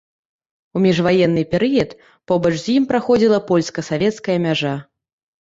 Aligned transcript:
У 0.77 0.81
міжваенны 0.85 1.43
перыяд 1.51 1.91
побач 2.33 2.53
з 2.63 2.75
ім 2.77 2.83
праходзіла 2.93 3.39
польска-савецкая 3.53 4.37
мяжа. 4.49 4.75